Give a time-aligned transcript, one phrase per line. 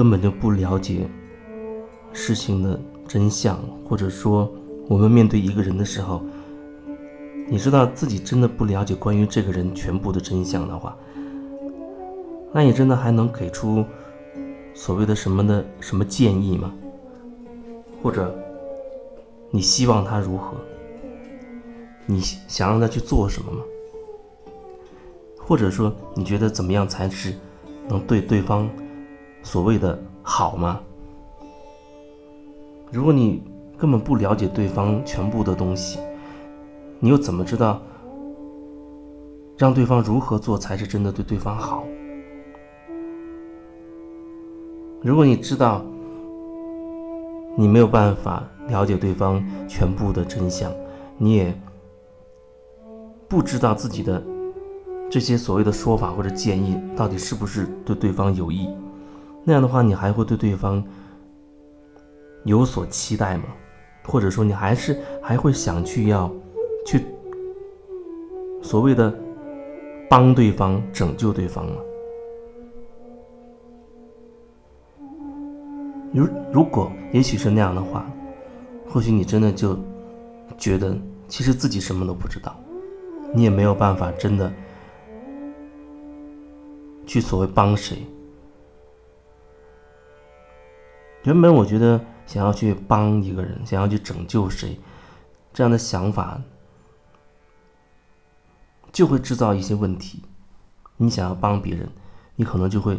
[0.00, 1.06] 根本就不了解
[2.10, 4.50] 事情的真相，或者说
[4.88, 6.22] 我们面对一个人的时候，
[7.46, 10.96] 你知道自己真的不了解关于这个人全部的真相的话，
[12.50, 13.84] 那你真的还能给出
[14.72, 16.72] 所谓的什么的什么建议吗？
[18.02, 18.34] 或者
[19.50, 20.56] 你希望他如何？
[22.06, 23.62] 你想让他去做什么吗？
[25.36, 27.34] 或者说你觉得怎么样才是
[27.86, 28.66] 能对对方
[29.42, 30.80] 所谓的好吗？
[32.92, 33.42] 如果你
[33.78, 35.98] 根本不了解对方全部的东西，
[36.98, 37.80] 你又怎么知道
[39.56, 41.84] 让对方如何做才是真的对对方好？
[45.02, 45.82] 如果你知道
[47.56, 50.70] 你没有办法了解对方全部的真相，
[51.16, 51.58] 你也
[53.28, 54.22] 不知道自己的
[55.08, 58.68] 这些所谓的说法或者建议到底是不是对对方有益，
[59.44, 60.82] 那样的话，你还会对对方
[62.44, 63.44] 有所期待吗？
[64.04, 66.30] 或者说，你还是还会想去要
[66.86, 67.04] 去
[68.62, 69.14] 所谓的
[70.08, 71.76] 帮对方、拯救对方吗？
[76.12, 78.04] 如如果也许是那样的话，
[78.88, 79.78] 或许你真的就
[80.58, 80.96] 觉得
[81.28, 82.56] 其实自己什么都不知道，
[83.32, 84.52] 你也没有办法真的
[87.06, 87.98] 去所谓帮谁。
[91.24, 94.78] 原本我觉得想要去帮一个人，想要去拯救谁，
[95.52, 96.40] 这样的想法
[98.90, 100.22] 就会制造一些问题。
[100.96, 101.88] 你想要帮别人，
[102.36, 102.98] 你可能就会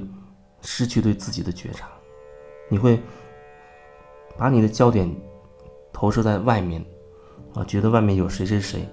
[0.62, 1.88] 失去对自己的觉察。
[2.70, 3.00] 你会
[4.38, 5.14] 把你的焦点
[5.92, 6.84] 投射在外面，
[7.54, 8.88] 啊，觉得外面有谁谁谁，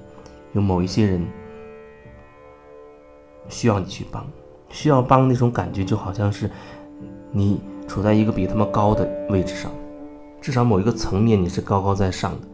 [0.52, 1.26] 有某一些人
[3.48, 4.26] 需要你去帮，
[4.70, 6.50] 需要帮那种感觉就好像是
[7.30, 9.72] 你处在一个比他们高的位置上，
[10.40, 12.46] 至少某一个层面你是高高在上的。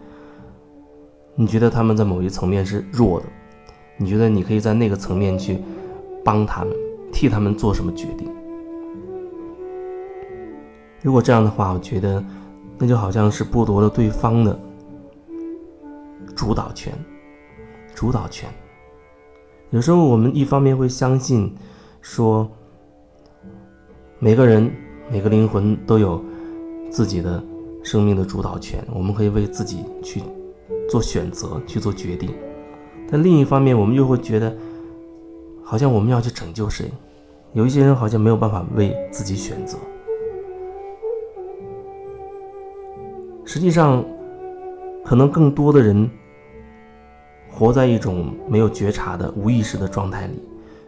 [1.35, 3.27] 你觉得他们在某一层面是弱的，
[3.97, 5.59] 你觉得你可以在那个层面去
[6.25, 6.73] 帮他们，
[7.13, 8.31] 替他们做什么决定？
[11.03, 12.25] 如果这样的话，我觉得
[12.79, 14.59] 那就好像是剥夺了对方的
[16.35, 16.93] 主导权。
[17.95, 18.49] 主导权。
[19.71, 21.53] 有时候我们一方面会相信，
[22.01, 22.49] 说
[24.19, 24.71] 每个人、
[25.11, 26.23] 每个灵魂都有
[26.91, 27.43] 自己的
[27.83, 30.23] 生命的主导权，我们可以为自己去
[30.89, 32.31] 做选择、去做决定。
[33.11, 34.57] 但另一方面，我们又会觉得，
[35.63, 36.91] 好像我们要去拯救谁，
[37.53, 39.77] 有一些人好像没有办法为自己选择。
[43.45, 44.03] 实际上，
[45.05, 46.11] 可能更多的人
[47.51, 50.43] 活在一种没有觉察的无意识的状态里，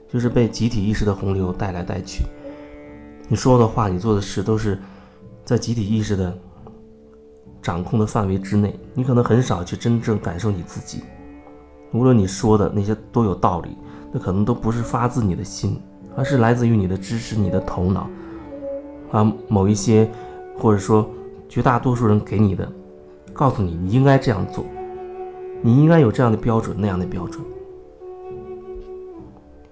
[0.09, 2.25] 就是被集体意识的洪流带来带去。
[3.29, 4.79] 你说的话，你做的事，都是
[5.45, 6.37] 在集体意识的
[7.61, 8.79] 掌控的范围之内。
[8.95, 11.03] 你可能很少去真正感受你自己。
[11.93, 13.77] 无论你说的那些多有道理，
[14.13, 15.81] 那可能都不是发自你的心，
[16.17, 18.09] 而是来自于你的知识、你的头脑
[19.11, 20.11] 啊，某一些，
[20.59, 21.09] 或者说。
[21.49, 22.69] 绝大多数人给你的，
[23.33, 24.67] 告诉你你应该这样做，
[25.63, 27.41] 你应该有这样的标准那样的标准。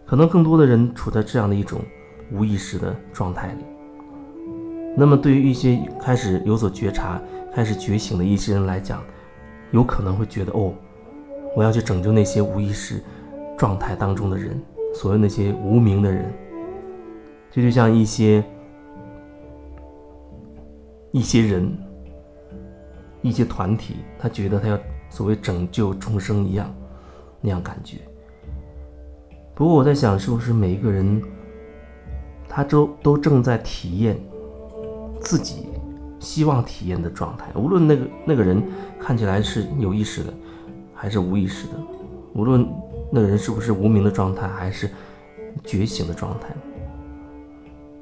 [0.07, 1.81] 可能更多的人处在这样的一种
[2.33, 3.65] 无意识的状态里。
[4.97, 7.21] 那么，对于一些开始有所觉察、
[7.53, 9.03] 开始觉醒的一些人来讲，
[9.73, 10.73] 有可能会觉得哦，
[11.57, 13.03] 我要去拯救那些无意识
[13.57, 14.61] 状态当中的人，
[14.95, 16.33] 所谓那些无名的人。
[17.51, 18.45] 这就像一些。
[21.13, 21.73] 一些人、
[23.23, 24.77] 一些团体，他觉得他要
[25.09, 26.75] 所谓拯救众生一样，
[27.41, 27.99] 那样感觉。
[29.55, 31.23] 不过我在想，是不是每一个人，
[32.49, 34.19] 他都都正在体验
[35.21, 35.67] 自己
[36.19, 37.47] 希望体验的状态？
[37.55, 38.63] 无论那个那个人
[38.99, 40.33] 看起来是有意识的，
[40.95, 41.75] 还是无意识的；
[42.35, 42.67] 无论
[43.11, 44.89] 那个人是不是无名的状态，还是
[45.65, 46.49] 觉醒的状态，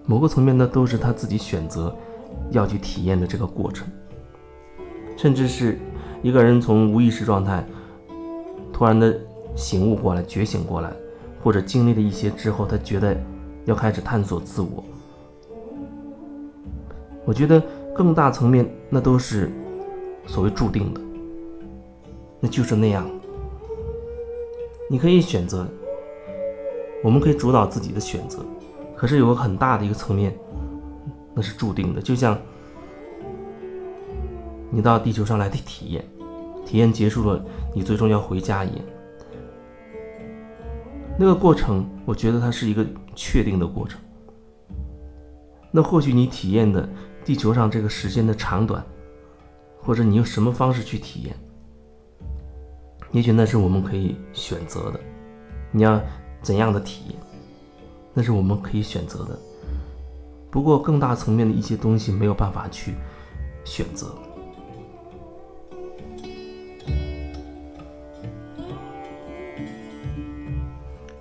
[0.07, 1.95] 某个层面呢，都是他自己选择。
[2.51, 3.87] 要去体验的这个过程，
[5.17, 5.79] 甚至是
[6.23, 7.65] 一个人从无意识状态
[8.73, 9.19] 突然的
[9.55, 10.91] 醒悟过来、觉醒过来，
[11.43, 13.17] 或者经历了一些之后，他觉得
[13.65, 14.85] 要开始探索自我。
[17.25, 17.63] 我觉得
[17.95, 19.51] 更大层面，那都是
[20.27, 21.01] 所谓注定的，
[22.41, 23.09] 那就是那样。
[24.91, 25.67] 你可以选择，
[27.03, 28.41] 我们可以主导自己的选择，
[28.97, 30.37] 可是有个很大的一个层面。
[31.35, 32.37] 那是注定的，就像
[34.69, 36.05] 你到地球上来的体验，
[36.67, 37.43] 体验结束了，
[37.75, 38.85] 你最终要回家一样。
[41.19, 44.01] 那个过程，我觉得它是一个确定的过程。
[45.71, 46.89] 那或许你体验的
[47.25, 48.85] 地球上这个时间的长短，
[49.81, 51.37] 或者你用什么方式去体验，
[53.13, 55.01] 也许那是我们可以选择的。
[55.71, 56.01] 你要
[56.43, 57.19] 怎样的体验，
[58.13, 59.39] 那是我们可以选择的。
[60.51, 62.95] 不过更大层面的一些东西没有办法去
[63.65, 64.15] 选择。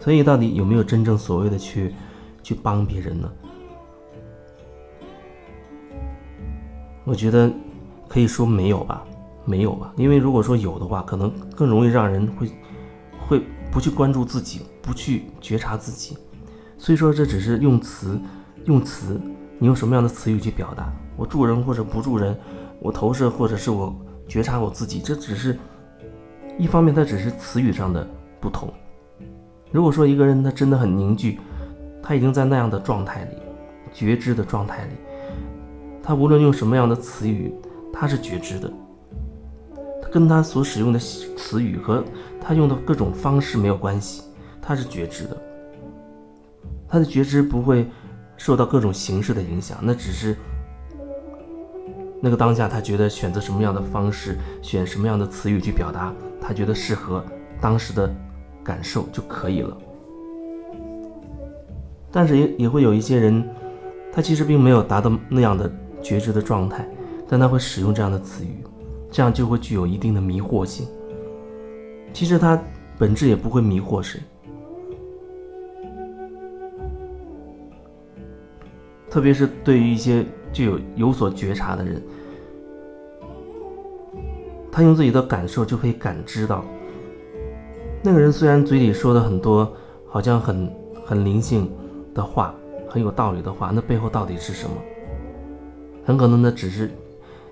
[0.01, 1.93] 所以，到底有没有真正所谓的去
[2.41, 3.31] 去帮别人呢？
[7.03, 7.51] 我觉得
[8.07, 9.03] 可以说没有吧，
[9.45, 9.93] 没有吧。
[9.95, 12.51] 因为如果说有的话，可能更容易让人会
[13.27, 16.17] 会不去关注自己，不去觉察自己。
[16.79, 18.19] 所以说，这只是用词，
[18.65, 19.21] 用词，
[19.59, 20.91] 你用什么样的词语去表达？
[21.15, 22.35] 我助人或者不助人，
[22.79, 23.95] 我投射或者是我
[24.27, 25.55] 觉察我自己，这只是
[26.57, 28.07] 一方面，它只是词语上的
[28.39, 28.73] 不同。
[29.71, 31.39] 如果说一个人他真的很凝聚，
[32.03, 33.37] 他已经在那样的状态里，
[33.93, 34.91] 觉知的状态里，
[36.03, 37.53] 他无论用什么样的词语，
[37.93, 38.69] 他是觉知的。
[40.01, 42.03] 他跟他所使用的词语和
[42.41, 44.23] 他用的各种方式没有关系，
[44.61, 45.37] 他是觉知的。
[46.85, 47.89] 他的觉知不会
[48.35, 50.35] 受到各种形式的影响，那只是
[52.19, 57.23] 那个当下他觉得选择什么样的方式，选什么样的词语去表达，他觉得适合
[57.61, 58.13] 当时的。
[58.63, 59.77] 感受就可以了，
[62.11, 63.43] 但是也也会有一些人，
[64.11, 65.71] 他其实并没有达到那样的
[66.01, 66.87] 觉知的状态，
[67.27, 68.63] 但他会使用这样的词语，
[69.09, 70.87] 这样就会具有一定的迷惑性。
[72.13, 72.61] 其实他
[72.99, 74.19] 本质也不会迷惑谁，
[79.09, 82.03] 特别是对于一些具有有所觉察的人，
[84.71, 86.63] 他用自己的感受就可以感知到。
[88.03, 89.71] 那个人虽然嘴里说的很多，
[90.07, 90.75] 好像很
[91.05, 91.71] 很灵性
[92.15, 92.55] 的话，
[92.89, 94.75] 很有道理的话，那背后到底是什么？
[96.03, 96.89] 很可能那只是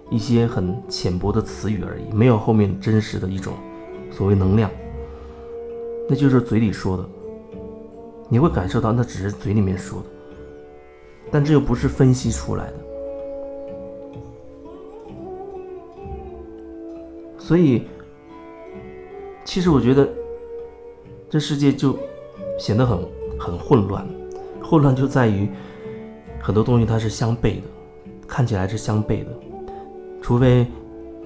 [0.09, 3.53] 一些很浅薄的词语而已，没有后面真实的一种
[4.09, 4.71] 所谓能量。
[6.09, 7.05] 那就是嘴里说的，
[8.27, 10.05] 你会感受到那只是嘴里面说的，
[11.29, 12.73] 但这又不是分析出来的。
[17.37, 17.87] 所以，
[19.45, 20.09] 其实我觉得。
[21.29, 21.97] 这世界就
[22.57, 22.97] 显得很
[23.39, 24.07] 很混乱，
[24.63, 25.47] 混乱就在于
[26.41, 27.67] 很多东西它是相悖的，
[28.27, 29.31] 看起来是相悖的。
[30.21, 30.65] 除非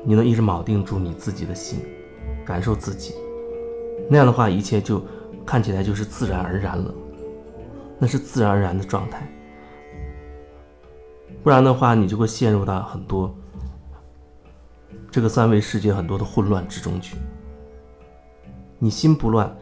[0.03, 1.79] 你能一直铆定住你自己的心，
[2.45, 3.13] 感受自己，
[4.09, 5.01] 那样的话一切就
[5.45, 6.93] 看起来就是自然而然了，
[7.97, 9.25] 那是自然而然的状态。
[11.41, 13.33] 不然的话，你就会陷入到很多
[15.09, 17.15] 这个三维世界很多的混乱之中去。
[18.79, 19.53] 你心不乱。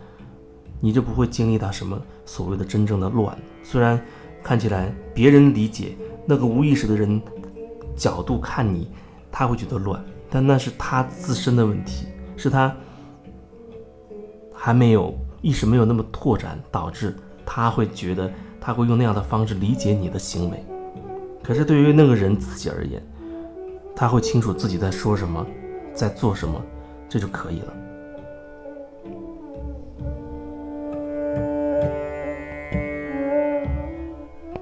[0.81, 3.38] 你就不会经历到什么所谓的真正的乱。
[3.63, 3.98] 虽然
[4.44, 5.95] 看起来别人理解
[6.25, 7.22] 那个无意识的人
[7.95, 8.89] 角度看你，
[9.31, 12.75] 他会觉得乱，但那是他自身的问题，是他
[14.54, 20.66] 还没有意识没有那么拓展，导致他会觉得他会用那样的方式理解你的行为。
[21.44, 23.01] 可是对于那个人自己而言，
[23.95, 25.45] 他会清楚自己在说什么，
[25.94, 26.62] 在做什么，
[27.10, 27.74] 这就可以了。